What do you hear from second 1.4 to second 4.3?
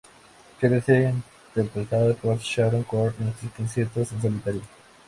interpretada por Sharon Corr en sus conciertos en